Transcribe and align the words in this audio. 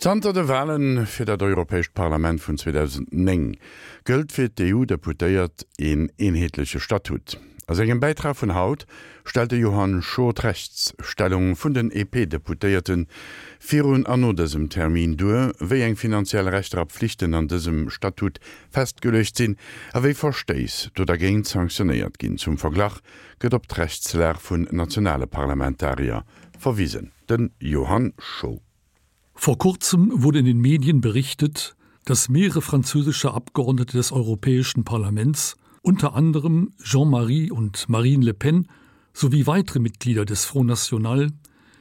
Zter 0.00 0.32
de 0.32 0.48
Wellen 0.48 1.06
fir 1.06 1.26
dat 1.26 1.42
Europäesch 1.42 1.90
Parlament 1.92 2.40
vun 2.40 2.56
2009 2.56 3.58
gëlt 4.08 4.32
fir 4.32 4.48
d'EU 4.48 4.86
deputéiert 4.88 5.66
en 5.76 6.06
enhetlesche 6.16 6.80
Statut. 6.80 7.34
Ass 7.68 7.82
engem 7.84 8.00
Beitrag 8.00 8.38
vun 8.40 8.54
Haut 8.56 8.86
stellte 9.28 9.58
Johann 9.60 10.00
Schotrechtsstellung 10.00 11.50
vun 11.60 11.76
den 11.76 11.90
EP-Deputéierten 11.92 13.04
virun 13.60 14.06
anodesem 14.06 14.70
Termin 14.72 15.18
due, 15.20 15.52
wéi 15.60 15.82
eng 15.90 16.00
finanziell 16.00 16.48
rechter 16.48 16.86
Pflichten 16.86 17.36
an 17.36 17.52
dessem 17.52 17.90
Statut 17.92 18.40
festgelecht 18.72 19.36
sinn, 19.36 19.58
aéi 19.92 20.14
versteis, 20.14 20.88
do 20.94 21.04
der 21.04 21.20
géint 21.20 21.52
sanktioniert 21.52 22.16
ginn 22.16 22.40
zum 22.40 22.56
Verglach 22.56 23.02
gëtt 23.36 23.52
op 23.52 23.68
d 23.68 24.32
vun 24.48 24.66
nationale 24.72 25.26
Parlamentarier 25.26 26.24
verwiesen. 26.56 27.12
Den 27.28 27.52
Johann 27.60 28.14
Schot. 28.16 28.64
Vor 29.42 29.56
kurzem 29.56 30.10
wurde 30.22 30.40
in 30.40 30.44
den 30.44 30.60
Medien 30.60 31.00
berichtet, 31.00 31.74
dass 32.04 32.28
mehrere 32.28 32.60
französische 32.60 33.32
Abgeordnete 33.32 33.96
des 33.96 34.12
Europäischen 34.12 34.84
Parlaments, 34.84 35.56
unter 35.80 36.14
anderem 36.14 36.74
Jean-Marie 36.82 37.50
und 37.50 37.88
Marine 37.88 38.22
Le 38.22 38.34
Pen 38.34 38.68
sowie 39.14 39.46
weitere 39.46 39.78
Mitglieder 39.78 40.26
des 40.26 40.44
Front 40.44 40.66
National, 40.66 41.30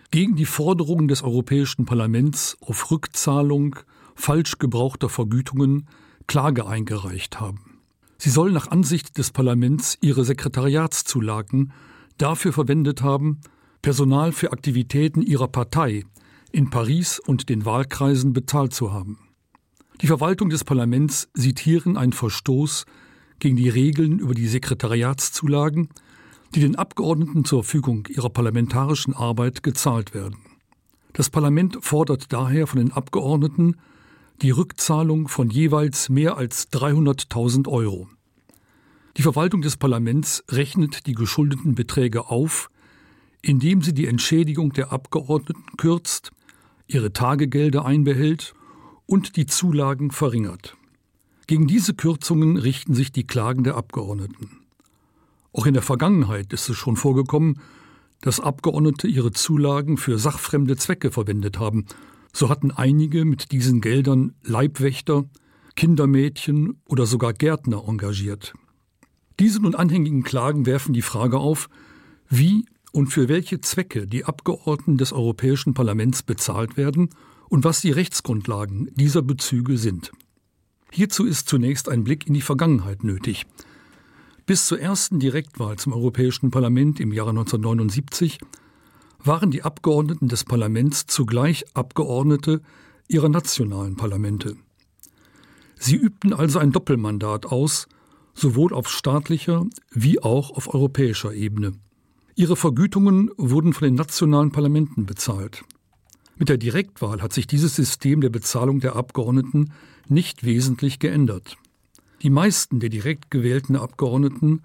gegen 0.09 0.37
die 0.37 0.45
Forderungen 0.45 1.09
des 1.09 1.21
Europäischen 1.21 1.83
Parlaments 1.83 2.55
auf 2.61 2.91
Rückzahlung 2.91 3.75
falsch 4.15 4.57
gebrauchter 4.57 5.09
Vergütungen 5.09 5.89
Klage 6.27 6.65
eingereicht 6.65 7.41
haben. 7.41 7.81
Sie 8.17 8.29
sollen 8.29 8.53
nach 8.53 8.71
Ansicht 8.71 9.17
des 9.17 9.31
Parlaments 9.31 9.97
ihre 9.99 10.23
Sekretariatszulagen 10.23 11.73
dafür 12.17 12.53
verwendet 12.53 13.01
haben, 13.01 13.41
Personal 13.81 14.31
für 14.31 14.53
Aktivitäten 14.53 15.21
ihrer 15.21 15.49
Partei 15.49 16.05
in 16.51 16.69
Paris 16.69 17.19
und 17.19 17.49
den 17.49 17.65
Wahlkreisen 17.65 18.33
bezahlt 18.33 18.73
zu 18.73 18.91
haben. 18.91 19.19
Die 20.01 20.07
Verwaltung 20.07 20.49
des 20.49 20.63
Parlaments 20.63 21.29
sieht 21.33 21.59
hierin 21.59 21.97
einen 21.97 22.13
Verstoß 22.13 22.85
gegen 23.39 23.57
die 23.57 23.69
Regeln 23.69 24.19
über 24.19 24.33
die 24.33 24.47
Sekretariatszulagen, 24.47 25.89
die 26.55 26.61
den 26.61 26.75
Abgeordneten 26.75 27.45
zur 27.45 27.63
Verfügung 27.63 28.07
ihrer 28.09 28.29
parlamentarischen 28.29 29.13
Arbeit 29.13 29.63
gezahlt 29.63 30.13
werden. 30.13 30.37
Das 31.13 31.29
Parlament 31.29 31.77
fordert 31.81 32.31
daher 32.31 32.67
von 32.67 32.79
den 32.79 32.91
Abgeordneten 32.91 33.75
die 34.41 34.51
Rückzahlung 34.51 35.27
von 35.27 35.49
jeweils 35.49 36.09
mehr 36.09 36.37
als 36.37 36.71
300.000 36.71 37.67
Euro. 37.67 38.07
Die 39.17 39.21
Verwaltung 39.21 39.61
des 39.61 39.75
Parlaments 39.75 40.43
rechnet 40.49 41.05
die 41.07 41.13
geschuldeten 41.13 41.75
Beträge 41.75 42.29
auf, 42.29 42.69
indem 43.41 43.81
sie 43.81 43.93
die 43.93 44.07
Entschädigung 44.07 44.71
der 44.71 44.93
Abgeordneten 44.93 45.65
kürzt, 45.77 46.31
ihre 46.89 47.13
Tagegelder 47.13 47.85
einbehält 47.85 48.53
und 49.05 49.35
die 49.35 49.45
Zulagen 49.45 50.11
verringert. 50.11 50.75
Gegen 51.47 51.67
diese 51.67 51.93
Kürzungen 51.93 52.57
richten 52.57 52.93
sich 52.93 53.11
die 53.11 53.25
Klagen 53.25 53.63
der 53.63 53.75
Abgeordneten. 53.75 54.59
Auch 55.51 55.65
in 55.65 55.73
der 55.73 55.81
Vergangenheit 55.81 56.53
ist 56.53 56.69
es 56.69 56.77
schon 56.77 56.95
vorgekommen, 56.95 57.59
dass 58.21 58.39
Abgeordnete 58.39 59.07
ihre 59.07 59.31
Zulagen 59.31 59.97
für 59.97 60.19
sachfremde 60.19 60.75
Zwecke 60.75 61.11
verwendet 61.11 61.57
haben. 61.59 61.85
So 62.33 62.49
hatten 62.49 62.71
einige 62.71 63.25
mit 63.25 63.51
diesen 63.51 63.81
Geldern 63.81 64.33
Leibwächter, 64.43 65.25
Kindermädchen 65.75 66.81
oder 66.85 67.05
sogar 67.05 67.33
Gärtner 67.33 67.83
engagiert. 67.87 68.53
Diese 69.39 69.61
nun 69.61 69.73
anhängigen 69.73 70.23
Klagen 70.23 70.65
werfen 70.65 70.93
die 70.93 71.01
Frage 71.01 71.39
auf, 71.39 71.69
wie 72.29 72.65
und 72.91 73.07
für 73.07 73.29
welche 73.29 73.61
Zwecke 73.61 74.07
die 74.07 74.25
Abgeordneten 74.25 74.97
des 74.97 75.13
Europäischen 75.13 75.73
Parlaments 75.73 76.23
bezahlt 76.23 76.77
werden 76.77 77.09
und 77.49 77.63
was 77.63 77.81
die 77.81 77.91
Rechtsgrundlagen 77.91 78.89
dieser 78.95 79.21
Bezüge 79.21 79.77
sind. 79.77 80.11
Hierzu 80.91 81.25
ist 81.25 81.47
zunächst 81.47 81.89
ein 81.89 82.03
Blick 82.03 82.27
in 82.27 82.33
die 82.33 82.41
Vergangenheit 82.41 83.03
nötig. 83.03 83.45
Bis 84.45 84.65
zur 84.65 84.79
ersten 84.79 85.19
Direktwahl 85.19 85.77
zum 85.77 85.93
Europäischen 85.93 86.49
Parlament 86.49 86.99
im 86.99 87.13
Jahre 87.13 87.29
1979 87.29 88.39
waren 89.23 89.51
die 89.51 89.61
Abgeordneten 89.61 90.27
des 90.27 90.45
Parlaments 90.45 91.05
zugleich 91.05 91.65
Abgeordnete 91.75 92.61
ihrer 93.07 93.29
nationalen 93.29 93.95
Parlamente. 93.95 94.55
Sie 95.77 95.95
übten 95.95 96.33
also 96.33 96.59
ein 96.59 96.71
Doppelmandat 96.71 97.45
aus, 97.45 97.87
sowohl 98.33 98.73
auf 98.73 98.89
staatlicher 98.89 99.65
wie 99.91 100.21
auch 100.21 100.51
auf 100.51 100.73
europäischer 100.73 101.33
Ebene. 101.33 101.73
Ihre 102.39 102.55
Vergütungen 102.55 103.31
wurden 103.35 103.73
von 103.73 103.85
den 103.85 103.95
nationalen 103.95 104.53
Parlamenten 104.53 105.05
bezahlt. 105.05 105.65
Mit 106.37 106.47
der 106.47 106.55
Direktwahl 106.55 107.21
hat 107.21 107.33
sich 107.33 107.47
dieses 107.47 107.75
System 107.75 108.21
der 108.21 108.29
Bezahlung 108.29 108.79
der 108.79 108.95
Abgeordneten 108.95 109.73
nicht 110.07 110.45
wesentlich 110.45 110.99
geändert. 110.99 111.57
Die 112.21 112.29
meisten 112.29 112.79
der 112.79 112.87
direkt 112.87 113.29
gewählten 113.29 113.75
Abgeordneten 113.75 114.61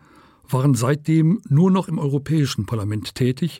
waren 0.49 0.77
seitdem 0.77 1.41
nur 1.49 1.73
noch 1.73 1.89
im 1.89 1.99
Europäischen 1.99 2.65
Parlament 2.65 3.17
tätig. 3.17 3.59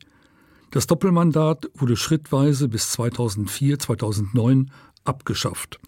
Das 0.71 0.87
Doppelmandat 0.87 1.69
wurde 1.75 1.97
schrittweise 1.97 2.69
bis 2.69 2.93
2004 2.93 3.81
2009 3.81 4.71
abgeschafft. 5.03 5.81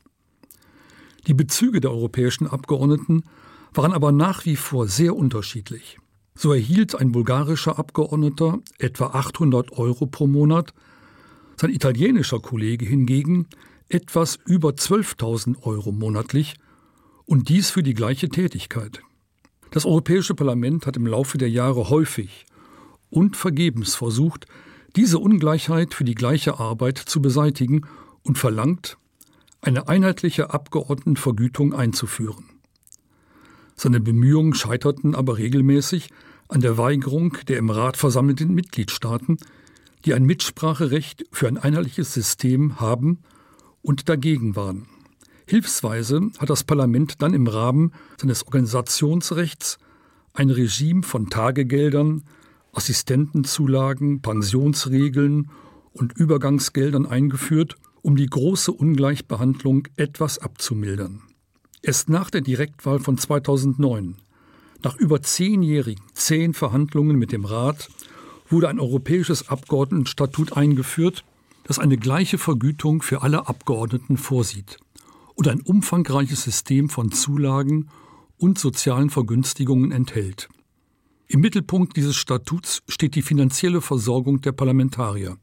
Die 1.29 1.35
Bezüge 1.35 1.81
der 1.81 1.93
europäischen 1.93 2.49
Abgeordneten 2.49 3.23
waren 3.73 3.93
aber 3.93 4.11
nach 4.11 4.47
wie 4.47 4.57
vor 4.57 4.89
sehr 4.89 5.15
unterschiedlich. 5.15 6.01
So 6.39 6.53
erhielt 6.53 6.95
ein 6.95 7.13
bulgarischer 7.13 7.79
Abgeordneter 7.79 8.61
etwa 8.79 9.07
800 9.07 9.73
Euro 9.73 10.05
pro 10.07 10.27
Monat, 10.27 10.75
sein 11.59 11.71
italienischer 11.71 12.41
Kollege 12.41 12.85
hingegen 12.85 13.47
etwas 13.89 14.39
über 14.45 14.71
12.000 14.71 15.63
Euro 15.63 15.93
monatlich 15.93 16.57
und 17.25 17.49
dies 17.49 17.71
für 17.71 17.83
die 17.83 17.95
gleiche 17.95 18.29
Tätigkeit. 18.29 19.01
Das 19.71 19.87
Europäische 19.87 20.35
Parlament 20.35 20.87
hat 20.87 20.99
im 20.99 21.07
Laufe 21.07 21.39
der 21.39 21.49
Jahre 21.49 21.89
häufig 21.89 22.45
und 23.09 23.37
vergebens 23.37 23.95
versucht, 23.95 24.47
diese 24.95 25.19
Ungleichheit 25.19 25.95
für 25.95 26.05
die 26.05 26.15
gleiche 26.15 26.61
Arbeit 26.61 26.99
zu 26.99 27.23
beseitigen 27.23 27.87
und 28.23 28.37
verlangt, 28.37 28.99
eine 29.63 29.89
einheitliche 29.89 30.51
Abgeordnetenvergütung 30.51 31.73
einzuführen. 31.73 32.56
Seine 33.77 34.01
Bemühungen 34.01 34.55
scheiterten 34.55 35.15
aber 35.15 35.37
regelmäßig 35.37 36.09
an 36.49 36.61
der 36.61 36.79
Weigerung 36.79 37.37
der 37.47 37.59
im 37.59 37.71
Rat 37.71 37.97
versammelten 37.97 38.55
Mitgliedstaaten, 38.55 39.37
die 40.05 40.15
ein 40.15 40.25
Mitspracherecht 40.25 41.25
für 41.31 41.47
ein 41.49 41.59
einheitliches 41.59 42.15
System 42.15 42.81
haben 42.81 43.19
und 43.83 44.09
dagegen 44.09 44.57
waren. 44.57 44.87
Hilfsweise 45.47 46.31
hat 46.39 46.51
das 46.51 46.65
Parlament 46.65 47.23
dann 47.23 47.35
im 47.35 47.47
Rahmen 47.47 47.93
seines 48.21 48.47
Organisationsrechts 48.47 49.79
ein 50.33 50.51
Regime 50.51 51.03
von 51.03 51.29
Tagegeldern, 51.31 52.25
Assistentenzulagen, 52.73 54.23
Pensionsregeln 54.23 55.51
und 55.93 56.13
Übergangsgeldern 56.13 57.07
eingeführt, 57.07 57.77
um 58.03 58.17
die 58.17 58.27
große 58.27 58.73
Ungleichbehandlung 58.73 59.89
etwas 59.97 60.39
abzumildern. 60.39 61.23
Erst 61.87 62.09
nach 62.09 62.31
der 62.31 62.41
Direktwahl 62.41 62.99
von 62.99 63.17
2009, 63.17 64.17
nach 64.83 64.97
über 64.97 65.23
zehnjährigen 65.23 66.03
zehn 66.15 66.53
Verhandlungen 66.53 67.17
mit 67.17 67.31
dem 67.31 67.45
Rat, 67.45 67.91
wurde 68.49 68.69
ein 68.69 68.81
europäisches 68.81 69.51
Abgeordnetenstatut 69.51 70.57
eingeführt, 70.57 71.25
das 71.63 71.79
eine 71.79 71.97
gleiche 71.97 72.39
Vergütung 72.39 73.03
für 73.03 73.23
alle 73.23 73.47
Abgeordneten 73.47 74.17
vorsieht 74.17 74.79
und 75.37 75.47
ein 75.47 75.61
umfangreiches 75.61 76.43
System 76.43 76.89
von 76.89 77.13
Zulagen 77.13 77.89
und 78.37 78.59
sozialen 78.59 79.09
Vergünstigungen 79.09 79.93
enthält. 79.93 80.49
Im 81.29 81.39
Mittelpunkt 81.39 81.97
dieses 81.97 82.17
Statuts 82.17 82.83
steht 82.89 83.15
die 83.15 83.23
finanzielle 83.23 83.81
Versorgung 83.81 84.41
der 84.41 84.51
Parlamentarier. 84.51 85.37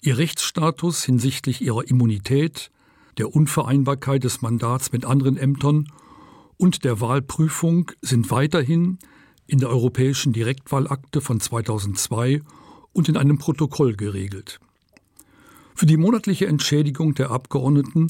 Ihr 0.00 0.16
Rechtsstatus 0.16 1.02
hinsichtlich 1.02 1.60
ihrer 1.60 1.88
Immunität, 1.88 2.70
der 3.18 3.34
Unvereinbarkeit 3.34 4.24
des 4.24 4.42
Mandats 4.42 4.92
mit 4.92 5.04
anderen 5.04 5.36
Ämtern 5.36 5.88
und 6.56 6.84
der 6.84 7.00
Wahlprüfung 7.00 7.90
sind 8.00 8.30
weiterhin 8.30 8.98
in 9.46 9.58
der 9.58 9.68
europäischen 9.68 10.32
Direktwahlakte 10.32 11.20
von 11.20 11.40
2002 11.40 12.40
und 12.92 13.08
in 13.08 13.16
einem 13.16 13.38
Protokoll 13.38 13.96
geregelt. 13.96 14.60
Für 15.74 15.86
die 15.86 15.96
monatliche 15.96 16.46
Entschädigung 16.46 17.14
der 17.14 17.30
Abgeordneten 17.30 18.08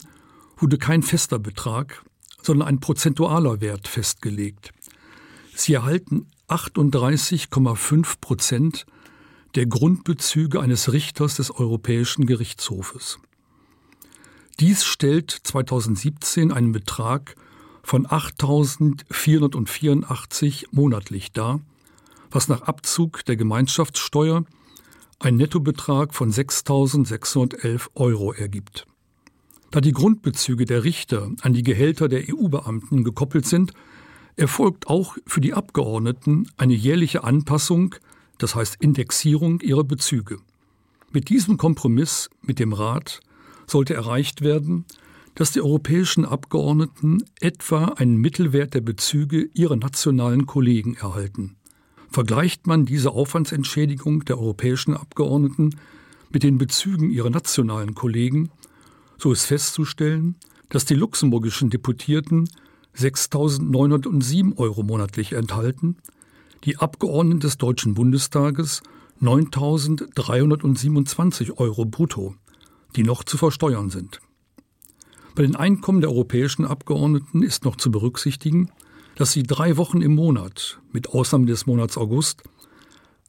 wurde 0.56 0.78
kein 0.78 1.02
fester 1.02 1.38
Betrag, 1.38 2.04
sondern 2.42 2.68
ein 2.68 2.80
prozentualer 2.80 3.60
Wert 3.60 3.88
festgelegt. 3.88 4.72
Sie 5.54 5.74
erhalten 5.74 6.26
38,5 6.48 8.20
Prozent 8.20 8.86
der 9.54 9.66
Grundbezüge 9.66 10.60
eines 10.60 10.92
Richters 10.92 11.36
des 11.36 11.50
Europäischen 11.50 12.26
Gerichtshofes. 12.26 13.18
Dies 14.62 14.84
stellt 14.84 15.30
2017 15.42 16.52
einen 16.52 16.70
Betrag 16.70 17.34
von 17.82 18.06
8.484 18.06 20.66
monatlich 20.70 21.32
dar, 21.32 21.58
was 22.30 22.46
nach 22.46 22.62
Abzug 22.62 23.24
der 23.24 23.34
Gemeinschaftssteuer 23.34 24.44
ein 25.18 25.34
Nettobetrag 25.34 26.14
von 26.14 26.30
6.611 26.30 27.88
Euro 27.96 28.32
ergibt. 28.32 28.86
Da 29.72 29.80
die 29.80 29.90
Grundbezüge 29.90 30.64
der 30.64 30.84
Richter 30.84 31.32
an 31.40 31.54
die 31.54 31.64
Gehälter 31.64 32.06
der 32.06 32.22
EU-Beamten 32.28 33.02
gekoppelt 33.02 33.46
sind, 33.46 33.72
erfolgt 34.36 34.86
auch 34.86 35.16
für 35.26 35.40
die 35.40 35.54
Abgeordneten 35.54 36.46
eine 36.56 36.74
jährliche 36.74 37.24
Anpassung, 37.24 37.96
das 38.38 38.54
heißt 38.54 38.76
Indexierung 38.78 39.58
ihrer 39.58 39.82
Bezüge. 39.82 40.38
Mit 41.10 41.30
diesem 41.30 41.56
Kompromiss 41.56 42.30
mit 42.42 42.60
dem 42.60 42.72
Rat 42.72 43.22
sollte 43.66 43.94
erreicht 43.94 44.42
werden, 44.42 44.84
dass 45.34 45.52
die 45.52 45.60
europäischen 45.60 46.24
Abgeordneten 46.24 47.24
etwa 47.40 47.86
einen 47.86 48.16
Mittelwert 48.16 48.74
der 48.74 48.82
Bezüge 48.82 49.48
ihrer 49.54 49.76
nationalen 49.76 50.46
Kollegen 50.46 50.94
erhalten. 50.94 51.56
Vergleicht 52.10 52.66
man 52.66 52.84
diese 52.84 53.12
Aufwandsentschädigung 53.12 54.26
der 54.26 54.38
europäischen 54.38 54.94
Abgeordneten 54.94 55.70
mit 56.30 56.42
den 56.42 56.58
Bezügen 56.58 57.10
ihrer 57.10 57.30
nationalen 57.30 57.94
Kollegen, 57.94 58.50
so 59.16 59.32
ist 59.32 59.46
festzustellen, 59.46 60.36
dass 60.68 60.84
die 60.84 60.94
luxemburgischen 60.94 61.70
Deputierten 61.70 62.48
6.907 62.96 64.58
Euro 64.58 64.82
monatlich 64.82 65.32
enthalten, 65.32 65.96
die 66.64 66.76
Abgeordneten 66.76 67.40
des 67.40 67.56
Deutschen 67.58 67.94
Bundestages 67.94 68.82
9.327 69.20 71.56
Euro 71.56 71.84
brutto, 71.84 72.36
die 72.96 73.02
noch 73.02 73.24
zu 73.24 73.36
versteuern 73.36 73.90
sind. 73.90 74.20
Bei 75.34 75.42
den 75.42 75.56
Einkommen 75.56 76.00
der 76.00 76.10
europäischen 76.10 76.66
Abgeordneten 76.66 77.42
ist 77.42 77.64
noch 77.64 77.76
zu 77.76 77.90
berücksichtigen, 77.90 78.70
dass 79.16 79.32
sie 79.32 79.42
drei 79.42 79.76
Wochen 79.76 80.02
im 80.02 80.14
Monat, 80.14 80.80
mit 80.92 81.08
Ausnahme 81.10 81.46
des 81.46 81.66
Monats 81.66 81.96
August, 81.96 82.42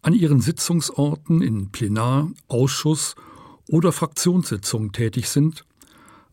an 0.01 0.13
ihren 0.13 0.41
Sitzungsorten 0.41 1.41
in 1.41 1.71
Plenar, 1.71 2.29
Ausschuss 2.47 3.15
oder 3.69 3.91
Fraktionssitzungen 3.91 4.91
tätig 4.91 5.29
sind, 5.29 5.65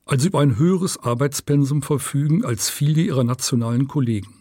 also 0.06 0.26
über 0.26 0.40
ein 0.40 0.58
höheres 0.58 0.98
Arbeitspensum 0.98 1.82
verfügen 1.82 2.44
als 2.44 2.68
viele 2.68 3.00
ihrer 3.00 3.22
nationalen 3.22 3.86
Kollegen. 3.86 4.34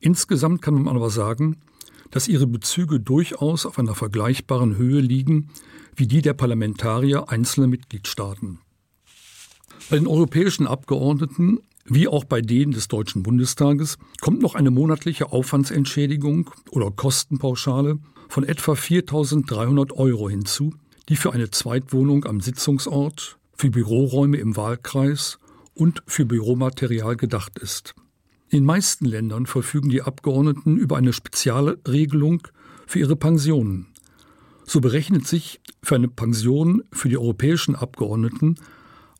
Insgesamt 0.00 0.60
kann 0.60 0.74
man 0.74 0.94
aber 0.94 1.10
sagen, 1.10 1.56
dass 2.10 2.28
ihre 2.28 2.46
Bezüge 2.46 3.00
durchaus 3.00 3.66
auf 3.66 3.78
einer 3.78 3.94
vergleichbaren 3.94 4.76
Höhe 4.76 5.00
liegen 5.00 5.50
wie 5.96 6.06
die 6.06 6.22
der 6.22 6.34
Parlamentarier 6.34 7.28
einzelner 7.28 7.66
Mitgliedstaaten. 7.66 8.60
Bei 9.90 9.96
den 9.96 10.06
europäischen 10.06 10.66
Abgeordneten 10.66 11.60
wie 11.90 12.06
auch 12.06 12.24
bei 12.24 12.42
denen 12.42 12.72
des 12.72 12.88
Deutschen 12.88 13.22
Bundestages 13.22 13.96
kommt 14.20 14.42
noch 14.42 14.54
eine 14.54 14.70
monatliche 14.70 15.32
Aufwandsentschädigung 15.32 16.50
oder 16.70 16.90
Kostenpauschale 16.90 17.98
von 18.28 18.44
etwa 18.44 18.72
4.300 18.72 19.92
Euro 19.94 20.28
hinzu, 20.28 20.74
die 21.08 21.16
für 21.16 21.32
eine 21.32 21.50
Zweitwohnung 21.50 22.26
am 22.26 22.40
Sitzungsort, 22.40 23.38
für 23.54 23.70
Büroräume 23.70 24.36
im 24.36 24.56
Wahlkreis 24.56 25.38
und 25.74 26.02
für 26.06 26.26
Büromaterial 26.26 27.16
gedacht 27.16 27.58
ist. 27.58 27.94
In 28.50 28.64
meisten 28.64 29.04
Ländern 29.04 29.44
verfügen 29.44 29.90
die 29.90 30.00
Abgeordneten 30.00 30.78
über 30.78 30.96
eine 30.96 31.12
spezielle 31.12 31.78
Regelung 31.86 32.48
für 32.86 32.98
ihre 32.98 33.14
Pensionen. 33.14 33.88
So 34.64 34.80
berechnet 34.80 35.26
sich 35.26 35.60
für 35.82 35.96
eine 35.96 36.08
Pension 36.08 36.82
für 36.90 37.10
die 37.10 37.18
europäischen 37.18 37.74
Abgeordneten 37.74 38.54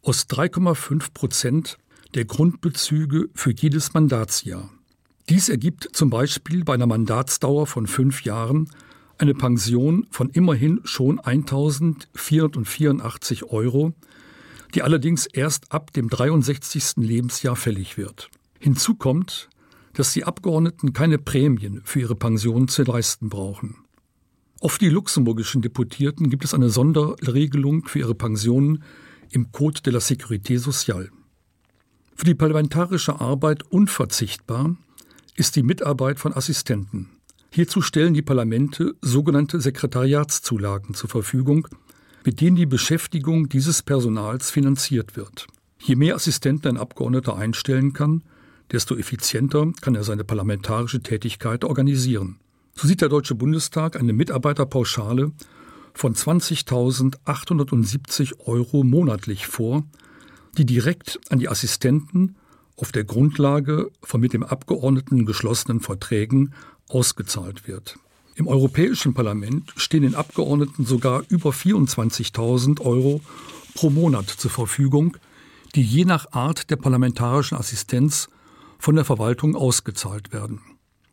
aus 0.03 0.27
3,5 0.29 1.13
Prozent 1.13 1.77
der 2.15 2.25
Grundbezüge 2.25 3.29
für 3.35 3.53
jedes 3.53 3.93
Mandatsjahr. 3.93 4.71
Dies 5.29 5.51
ergibt 5.51 5.91
zum 5.93 6.09
Beispiel 6.09 6.65
bei 6.65 6.73
einer 6.73 6.87
Mandatsdauer 6.87 7.67
von 7.67 7.87
fünf 7.87 8.25
Jahren 8.25 8.71
eine 9.19 9.35
Pension 9.35 10.07
von 10.11 10.31
immerhin 10.31 10.81
schon 10.85 11.19
1484 11.19 13.45
Euro, 13.45 13.93
die 14.75 14.83
allerdings 14.83 15.27
erst 15.27 15.71
ab 15.71 15.93
dem 15.93 16.09
63. 16.09 16.97
Lebensjahr 16.97 17.57
fällig 17.57 17.99
wird. 17.99 18.31
Hinzu 18.59 18.95
kommt, 18.95 19.49
dass 19.95 20.13
die 20.13 20.25
Abgeordneten 20.25 20.93
keine 20.93 21.19
Prämien 21.19 21.81
für 21.85 22.01
ihre 22.01 22.17
Pension 22.17 22.69
zu 22.69 22.83
leisten 22.83 23.29
brauchen. 23.29 23.77
Auf 24.61 24.79
die 24.79 24.89
luxemburgischen 24.89 25.63
Deputierten 25.63 26.31
gibt 26.31 26.45
es 26.45 26.55
eine 26.55 26.69
Sonderregelung 26.69 27.87
für 27.87 28.01
ihre 28.01 28.15
Pensionen 28.15 28.83
im 29.31 29.53
Code 29.53 29.83
de 29.83 29.93
la 29.93 30.01
Sécurité 30.01 30.59
sociale. 30.59 31.11
Für 32.15 32.25
die 32.25 32.35
parlamentarische 32.35 33.21
Arbeit 33.21 33.63
unverzichtbar 33.71 34.77
ist 35.37 35.55
die 35.55 35.63
Mitarbeit 35.63 36.19
von 36.19 36.35
Assistenten. 36.35 37.11
Hierzu 37.53 37.81
stellen 37.81 38.15
die 38.15 38.23
Parlamente 38.23 38.95
sogenannte 39.01 39.61
Sekretariatszulagen 39.61 40.95
zur 40.95 41.09
Verfügung, 41.09 41.69
mit 42.25 42.41
denen 42.41 42.57
die 42.57 42.67
Beschäftigung 42.67 43.49
dieses 43.49 43.83
Personals 43.83 44.51
finanziert 44.51 45.17
wird. 45.17 45.47
Je 45.81 45.95
mehr 45.95 46.17
Assistenten 46.17 46.69
ein 46.69 46.77
Abgeordneter 46.77 47.37
einstellen 47.37 47.93
kann, 47.93 48.25
desto 48.73 48.97
effizienter 48.97 49.71
kann 49.81 49.95
er 49.95 50.05
seine 50.05 50.25
parlamentarische 50.25 51.03
Tätigkeit 51.03 51.65
organisieren. 51.65 52.37
So 52.75 52.87
sieht 52.87 53.01
der 53.01 53.09
Deutsche 53.09 53.35
Bundestag 53.35 53.99
eine 53.99 54.13
Mitarbeiterpauschale 54.13 55.33
von 55.95 56.15
20.870 56.15 58.47
Euro 58.47 58.85
monatlich 58.85 59.47
vor, 59.47 59.85
die 60.57 60.65
direkt 60.65 61.19
an 61.31 61.41
die 61.41 61.49
Assistenten 61.49 62.37
auf 62.77 62.93
der 62.93 63.03
Grundlage 63.05 63.91
von 64.03 64.21
mit 64.21 64.33
dem 64.33 64.45
Abgeordneten 64.45 65.27
geschlossenen 65.27 65.81
Verträgen 65.81 66.55
ausgezahlt 66.89 67.67
wird. 67.67 67.99
Im 68.37 68.47
Europäischen 68.47 69.15
Parlament 69.15 69.73
stehen 69.77 70.03
den 70.03 70.15
Abgeordneten 70.15 70.87
sogar 70.87 71.25
über 71.29 71.51
24.000 71.51 72.81
Euro 72.81 73.21
pro 73.75 73.91
Monat 73.91 74.29
zur 74.29 74.53
Verfügung, 74.53 75.17
die 75.75 75.83
je 75.83 76.05
nach 76.05 76.31
Art 76.31 76.71
der 76.71 76.77
parlamentarischen 76.77 77.59
Assistenz 77.59 78.29
von 78.79 78.95
der 78.95 79.05
Verwaltung 79.05 79.57
ausgezahlt 79.57 80.33
werden. 80.33 80.61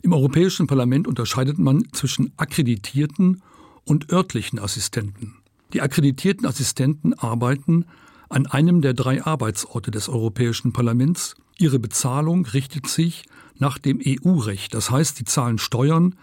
Im 0.01 0.13
Europäischen 0.13 0.67
Parlament 0.67 1.07
unterscheidet 1.07 1.57
man 1.57 1.83
zwischen 1.91 2.31
akkreditierten 2.37 3.41
und 3.85 4.11
örtlichen 4.11 4.59
Assistenten. 4.59 5.37
Die 5.73 5.81
akkreditierten 5.81 6.45
Assistenten 6.45 7.13
arbeiten 7.13 7.85
an 8.29 8.45
einem 8.45 8.81
der 8.81 8.93
drei 8.93 9.23
Arbeitsorte 9.23 9.91
des 9.91 10.09
Europäischen 10.09 10.73
Parlaments. 10.73 11.35
Ihre 11.57 11.79
Bezahlung 11.79 12.45
richtet 12.45 12.87
sich 12.87 13.25
nach 13.57 13.77
dem 13.77 13.99
EU-Recht, 14.05 14.73
das 14.73 14.91
heißt, 14.91 15.17
sie 15.17 15.25
zahlen 15.25 15.57
Steuern 15.57 16.15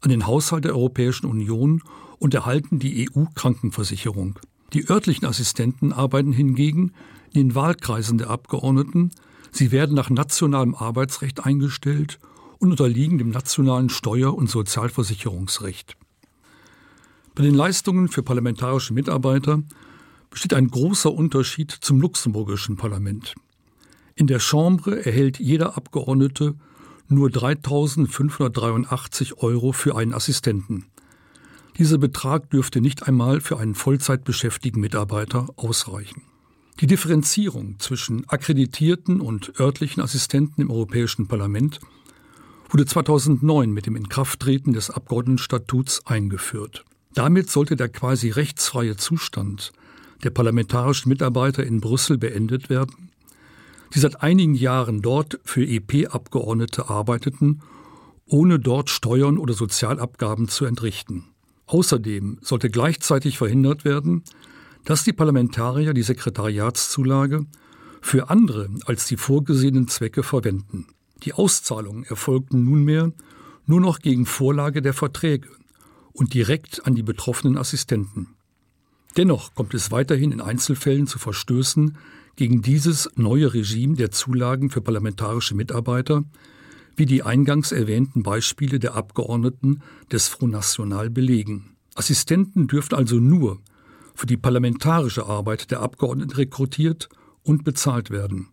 an 0.00 0.10
den 0.10 0.26
Haushalt 0.26 0.64
der 0.64 0.74
Europäischen 0.74 1.26
Union 1.26 1.82
und 2.18 2.34
erhalten 2.34 2.78
die 2.78 3.08
EU-Krankenversicherung. 3.08 4.38
Die 4.72 4.88
örtlichen 4.88 5.26
Assistenten 5.26 5.92
arbeiten 5.92 6.32
hingegen 6.32 6.92
in 7.32 7.48
den 7.48 7.54
Wahlkreisen 7.54 8.18
der 8.18 8.30
Abgeordneten. 8.30 9.10
Sie 9.56 9.70
werden 9.70 9.94
nach 9.94 10.10
nationalem 10.10 10.74
Arbeitsrecht 10.74 11.46
eingestellt 11.46 12.18
und 12.58 12.72
unterliegen 12.72 13.18
dem 13.18 13.30
nationalen 13.30 13.88
Steuer- 13.88 14.34
und 14.34 14.50
Sozialversicherungsrecht. 14.50 15.96
Bei 17.36 17.44
den 17.44 17.54
Leistungen 17.54 18.08
für 18.08 18.24
parlamentarische 18.24 18.94
Mitarbeiter 18.94 19.62
besteht 20.28 20.54
ein 20.54 20.66
großer 20.66 21.12
Unterschied 21.12 21.70
zum 21.70 22.00
luxemburgischen 22.00 22.76
Parlament. 22.76 23.36
In 24.16 24.26
der 24.26 24.40
Chambre 24.40 25.06
erhält 25.06 25.38
jeder 25.38 25.76
Abgeordnete 25.76 26.56
nur 27.06 27.28
3.583 27.28 29.36
Euro 29.36 29.70
für 29.70 29.94
einen 29.94 30.14
Assistenten. 30.14 30.86
Dieser 31.78 31.98
Betrag 31.98 32.50
dürfte 32.50 32.80
nicht 32.80 33.06
einmal 33.06 33.40
für 33.40 33.58
einen 33.58 33.76
vollzeitbeschäftigten 33.76 34.80
Mitarbeiter 34.80 35.46
ausreichen. 35.54 36.22
Die 36.80 36.86
Differenzierung 36.88 37.78
zwischen 37.78 38.28
akkreditierten 38.28 39.20
und 39.20 39.60
örtlichen 39.60 40.02
Assistenten 40.02 40.60
im 40.60 40.70
Europäischen 40.70 41.28
Parlament 41.28 41.78
wurde 42.68 42.84
2009 42.84 43.70
mit 43.70 43.86
dem 43.86 43.94
Inkrafttreten 43.94 44.72
des 44.72 44.90
Abgeordnetenstatuts 44.90 46.06
eingeführt. 46.06 46.84
Damit 47.14 47.48
sollte 47.48 47.76
der 47.76 47.88
quasi 47.88 48.30
rechtsfreie 48.30 48.96
Zustand 48.96 49.72
der 50.24 50.30
parlamentarischen 50.30 51.10
Mitarbeiter 51.10 51.64
in 51.64 51.80
Brüssel 51.80 52.18
beendet 52.18 52.68
werden, 52.70 53.10
die 53.94 54.00
seit 54.00 54.22
einigen 54.22 54.54
Jahren 54.54 55.00
dort 55.00 55.38
für 55.44 55.64
EP-Abgeordnete 55.64 56.90
arbeiteten, 56.90 57.60
ohne 58.26 58.58
dort 58.58 58.90
Steuern 58.90 59.38
oder 59.38 59.54
Sozialabgaben 59.54 60.48
zu 60.48 60.64
entrichten. 60.64 61.24
Außerdem 61.66 62.38
sollte 62.42 62.68
gleichzeitig 62.68 63.38
verhindert 63.38 63.84
werden, 63.84 64.24
dass 64.84 65.04
die 65.04 65.12
Parlamentarier 65.12 65.94
die 65.94 66.02
Sekretariatszulage 66.02 67.46
für 68.00 68.30
andere 68.30 68.68
als 68.86 69.06
die 69.06 69.16
vorgesehenen 69.16 69.88
Zwecke 69.88 70.22
verwenden. 70.22 70.86
Die 71.22 71.32
Auszahlungen 71.32 72.04
erfolgten 72.04 72.64
nunmehr 72.64 73.12
nur 73.66 73.80
noch 73.80 74.00
gegen 74.00 74.26
Vorlage 74.26 74.82
der 74.82 74.92
Verträge 74.92 75.48
und 76.12 76.34
direkt 76.34 76.86
an 76.86 76.94
die 76.94 77.02
betroffenen 77.02 77.56
Assistenten. 77.56 78.28
Dennoch 79.16 79.54
kommt 79.54 79.74
es 79.74 79.90
weiterhin 79.90 80.32
in 80.32 80.40
Einzelfällen 80.40 81.06
zu 81.06 81.18
Verstößen 81.18 81.96
gegen 82.36 82.62
dieses 82.62 83.08
neue 83.14 83.54
Regime 83.54 83.96
der 83.96 84.10
Zulagen 84.10 84.70
für 84.70 84.80
parlamentarische 84.80 85.54
Mitarbeiter, 85.54 86.24
wie 86.96 87.06
die 87.06 87.22
eingangs 87.22 87.72
erwähnten 87.72 88.22
Beispiele 88.22 88.78
der 88.78 88.94
Abgeordneten 88.94 89.82
des 90.12 90.28
Front 90.28 90.52
National 90.52 91.10
belegen. 91.10 91.76
Assistenten 91.94 92.66
dürfen 92.66 92.94
also 92.94 93.16
nur 93.16 93.60
für 94.14 94.26
die 94.26 94.36
parlamentarische 94.36 95.26
Arbeit 95.26 95.70
der 95.70 95.80
Abgeordneten 95.80 96.32
rekrutiert 96.32 97.08
und 97.42 97.64
bezahlt 97.64 98.10
werden. 98.10 98.48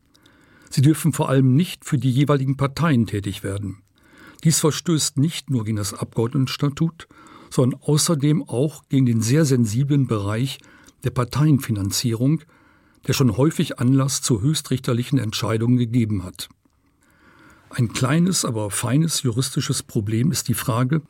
Sie 0.70 0.82
dürfen 0.82 1.14
vor 1.14 1.30
allem 1.30 1.56
nicht 1.56 1.86
für 1.86 1.98
die 1.98 2.12
jeweiligen 2.12 2.58
Parteien 2.58 3.06
tätig 3.06 3.44
werden. 3.44 3.82
Dies 4.44 4.60
verstößt 4.60 5.18
nicht 5.18 5.50
nur 5.50 5.66
gegen 5.66 5.78
das 5.78 5.94
Abgeordnetenstatut, 5.94 7.08
sondern 7.50 7.80
außerdem 7.82 8.44
auch 8.48 8.84
gegen 8.90 9.06
den 9.06 9.22
sehr 9.22 9.46
sensiblen 9.46 10.08
Bereich 10.08 10.60
der 11.04 11.12
Parteienfinanzierung, 11.12 12.42
der 13.08 13.14
schon 13.14 13.36
häufig 13.38 13.80
Anlass 13.80 14.22
zu 14.22 14.42
höchstrichterlichen 14.42 15.20
Entscheidungen 15.20 15.78
gegeben 15.78 16.24
hat. 16.24 16.50
Ein 17.70 17.94
kleines, 17.94 18.46
aber 18.46 18.70
feines 18.72 19.24
juristisches 19.24 19.84
Problem 19.84 20.32
ist 20.32 20.48
die 20.48 20.54
Frage, 20.54 21.02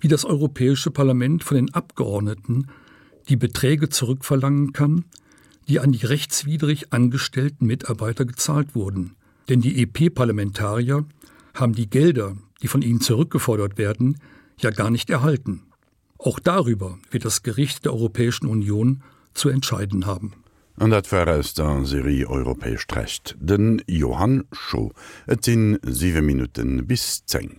wie 0.00 0.08
das 0.08 0.24
Europäische 0.24 0.90
Parlament 0.90 1.44
von 1.44 1.56
den 1.56 1.74
Abgeordneten 1.74 2.68
die 3.28 3.36
Beträge 3.36 3.88
zurückverlangen 3.88 4.72
kann, 4.72 5.04
die 5.68 5.80
an 5.80 5.92
die 5.92 6.06
rechtswidrig 6.06 6.92
angestellten 6.92 7.66
Mitarbeiter 7.66 8.24
gezahlt 8.24 8.74
wurden. 8.74 9.16
Denn 9.48 9.60
die 9.60 9.82
EP-Parlamentarier 9.82 11.04
haben 11.54 11.74
die 11.74 11.90
Gelder, 11.90 12.36
die 12.62 12.68
von 12.68 12.82
ihnen 12.82 13.00
zurückgefordert 13.00 13.78
werden, 13.78 14.18
ja 14.58 14.70
gar 14.70 14.90
nicht 14.90 15.10
erhalten. 15.10 15.62
Auch 16.18 16.40
darüber 16.40 16.98
wird 17.10 17.24
das 17.24 17.42
Gericht 17.42 17.84
der 17.84 17.92
Europäischen 17.92 18.46
Union 18.46 19.02
zu 19.34 19.48
entscheiden 19.48 20.06
haben. 20.06 20.32
An 20.76 20.90
dat 20.90 21.10
war 21.10 21.26
aus 21.26 21.54
der 21.54 21.84
Serie 21.84 22.28
europäesch 22.28 22.86
recht. 22.92 23.36
Den 23.40 23.82
Johann 23.88 24.44
Scho 24.52 24.92
et 25.26 25.44
sinn 25.44 25.78
7 25.82 26.24
Minuten 26.24 26.86
bis 26.86 27.24
10. 27.26 27.56